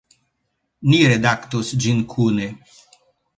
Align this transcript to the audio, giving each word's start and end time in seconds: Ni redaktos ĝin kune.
Ni 0.93 1.01
redaktos 1.11 1.69
ĝin 1.85 2.01
kune. 2.15 2.49